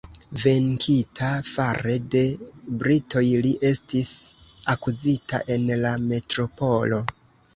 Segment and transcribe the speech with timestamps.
[0.43, 2.21] Venkita fare de
[2.79, 4.09] britoj, li estis
[4.75, 7.03] akuzita en la metropolo.